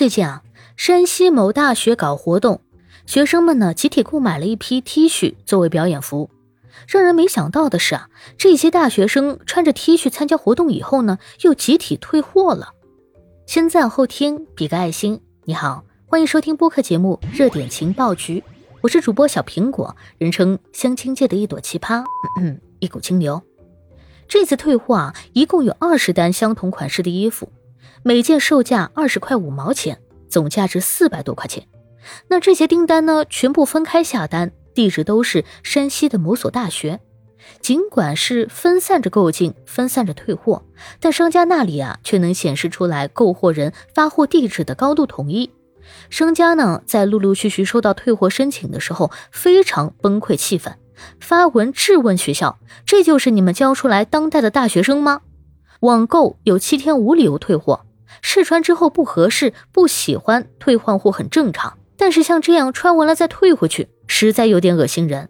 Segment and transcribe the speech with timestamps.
[0.00, 0.42] 最近啊，
[0.78, 2.62] 山西某大学搞活动，
[3.04, 6.30] 学生们呢集体购买了一批 T 恤作为表演服。
[6.88, 8.08] 让人没想到的是啊，
[8.38, 12.72] 这些大学生穿着 T 恤参加活动以后呢，又集体退货了。
[13.44, 15.20] 先赞后听，比个爱心。
[15.44, 18.40] 你好，欢迎收听播客节目《热点情报局》，
[18.80, 22.00] 我是主播小苹果，人称相亲界的一朵奇葩，
[22.38, 23.42] 嗯嗯一股清流。
[24.26, 27.52] 这次退货啊，一共有二十单相同款式的衣服。
[28.02, 31.66] 每件售价二十块五毛钱，总价值四百多块钱。
[32.28, 37.00] 那这些订单呢，全部分开下单，地址都是山西的某所大学。
[37.60, 40.62] 尽管是分散着购进，分散着退货，
[41.00, 45.50] 但商家那里啊，却能显示出来购货人发货地址的高度统一。
[46.10, 50.76] 商家呢，在陆陆续续收到退货申请的时候，非常崩溃气愤，
[51.18, 55.22] 发文质问学校：“这就是你们教出来当代的大学生吗？”
[55.80, 57.86] 网购有七天无理由退货。
[58.22, 61.78] 试穿之后不合适、不喜欢，退换货很正常。
[61.96, 65.28] 但是像这样穿完了再退回去，实在有点恶心人。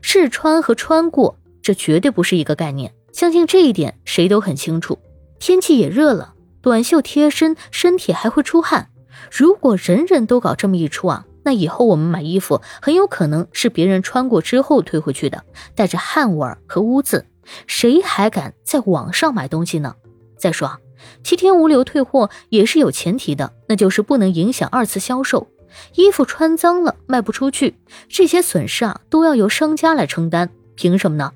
[0.00, 2.92] 试穿和穿过，这绝对不是一个概念。
[3.12, 4.98] 相信这一点谁都很清楚。
[5.40, 8.90] 天气也热了，短袖贴身，身体还会出汗。
[9.32, 15.44] 如果人人都搞这么一出啊，那以后我们买衣服很有可能是别人穿过之后退回去的，
[15.74, 17.26] 带着汗味和污渍。
[17.66, 19.94] 谁还敢在网上买东西呢？
[20.38, 20.78] 再说。
[21.22, 25.46] 七天无理由退货也是有前提的，那就是不能影响二次销售。
[25.94, 30.50] 衣服穿脏了卖不出去，这些损失啊都要由商家来承担。
[30.74, 31.32] 凭什么呢？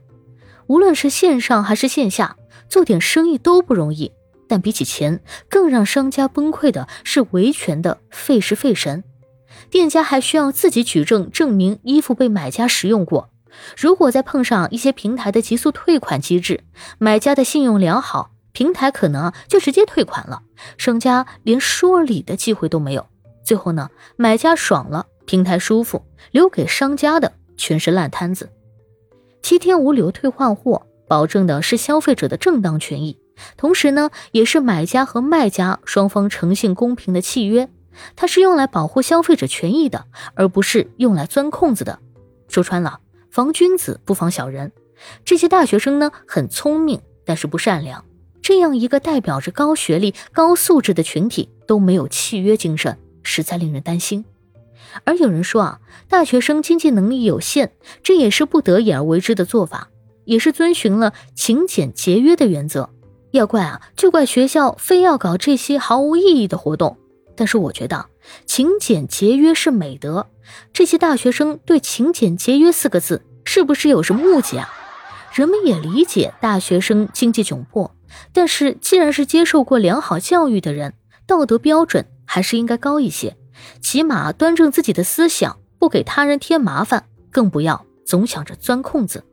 [0.66, 2.36] 无论是线上还是线下，
[2.68, 4.10] 做点生意都不容易。
[4.48, 9.04] 但比起钱，更让商家崩溃的是维权的费时费神。
[9.70, 13.30] 店家还需要自己举证证明衣服被买家使用过。
[13.76, 16.64] 如果再碰上一些平台的急速退款机制，
[16.98, 18.30] 买家的信用良好。
[18.54, 20.42] 平台可能就直接退款了，
[20.76, 23.06] 商家连说理的机会都没有。
[23.42, 28.50] 最后呢，买家爽了，平台舒服，留给商家的全是烂摊子。
[29.42, 33.18] 七天无理由退换货，保证的是消费者的正当权益，
[33.56, 37.70] 同时呢，也是买家和卖家双方诚信公平的契约。
[38.16, 41.98] 它是用来保护消费者权益的，而不是用来钻空子的。
[42.48, 43.00] 说穿了，
[43.32, 44.72] 防君子不防小人。
[45.24, 48.04] 这些大学生呢，很聪明，但是不善良。
[48.42, 54.26] 这样一个代表着高学历、高素质的群体都没有契约精神，实在令人担心。
[55.04, 57.72] 而有人说啊，大学生经济能力有限，
[58.02, 59.88] 这也是不得已而为之的做法，
[60.26, 62.90] 也是遵循了勤俭节约的原则。
[63.30, 66.98] 要怪啊，就怪学校非要搞这些毫无意义的活动。
[67.36, 68.06] 但是我觉得，
[68.46, 70.28] 勤俭节约是美德。
[70.72, 74.68] 这些大学生对“勤俭节约”四个字是不是有什么误解啊？
[75.32, 77.94] 人们也理解大学生经济窘迫。
[78.32, 80.92] 但是，既然是接受过良好教育的人，
[81.26, 83.38] 道德标准还是应该高一些，
[83.80, 89.24] 起码端正自己的思想，不给他人添麻烦，更不要总想着钻空子。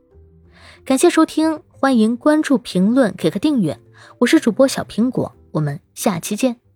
[0.86, 3.78] 感谢收听，欢迎关注、评论、给个订阅，
[4.20, 6.69] 我是主播小苹果，我们下期见。